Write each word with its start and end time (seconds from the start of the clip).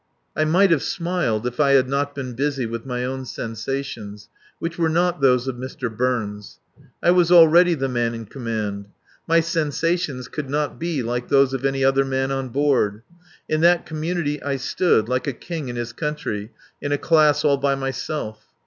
I 0.35 0.45
might 0.45 0.71
have 0.71 0.81
smiled 0.81 1.45
if 1.45 1.59
I 1.59 1.73
had 1.73 1.87
not 1.87 2.15
been 2.15 2.33
busy 2.33 2.65
with 2.65 2.87
my 2.87 3.05
own 3.05 3.23
sensations, 3.23 4.29
which 4.57 4.79
were 4.79 4.89
not 4.89 5.21
those 5.21 5.47
of 5.47 5.57
Mr. 5.57 5.95
Burns. 5.95 6.59
I 7.03 7.11
was 7.11 7.31
already 7.31 7.75
the 7.75 7.87
man 7.87 8.15
in 8.15 8.25
command. 8.25 8.87
My 9.27 9.41
sensations 9.41 10.27
could 10.27 10.49
not 10.49 10.79
be 10.79 11.03
like 11.03 11.27
those 11.29 11.53
of 11.53 11.65
any 11.65 11.83
other 11.85 12.03
man 12.03 12.31
on 12.31 12.49
board. 12.49 13.03
In 13.47 13.61
that 13.61 13.85
community 13.85 14.41
I 14.41 14.55
stood, 14.55 15.07
like 15.07 15.27
a 15.27 15.33
king 15.33 15.67
in 15.69 15.75
his 15.75 15.93
country, 15.93 16.51
in 16.81 16.91
a 16.91 16.97
class 16.97 17.45
all 17.45 17.57
by 17.57 17.75
myself. 17.75 18.47